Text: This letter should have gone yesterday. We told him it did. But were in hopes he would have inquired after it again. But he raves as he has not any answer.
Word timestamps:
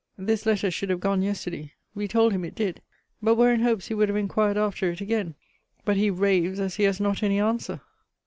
This 0.17 0.47
letter 0.47 0.71
should 0.71 0.89
have 0.89 0.99
gone 0.99 1.21
yesterday. 1.21 1.73
We 1.93 2.07
told 2.07 2.31
him 2.33 2.43
it 2.43 2.55
did. 2.55 2.81
But 3.21 3.35
were 3.35 3.51
in 3.53 3.59
hopes 3.59 3.87
he 3.89 3.93
would 3.93 4.09
have 4.09 4.15
inquired 4.15 4.57
after 4.57 4.89
it 4.89 4.99
again. 4.99 5.35
But 5.85 5.95
he 5.95 6.09
raves 6.09 6.59
as 6.59 6.77
he 6.77 6.85
has 6.85 6.99
not 6.99 7.21
any 7.21 7.39
answer. 7.39 7.81